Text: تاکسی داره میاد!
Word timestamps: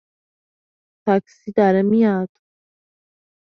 تاکسی 1.05 1.51
داره 1.51 1.81
میاد! 1.81 2.29